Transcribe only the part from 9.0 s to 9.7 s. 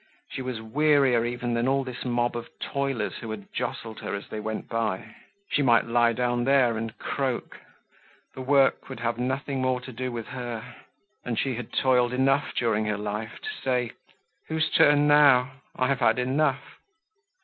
have nothing